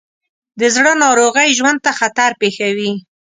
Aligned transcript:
د 0.59 0.61
زړه 0.75 0.91
ناروغۍ 1.03 1.49
ژوند 1.57 1.79
ته 1.85 1.91
خطر 1.99 2.31
پېښوي. 2.41 2.91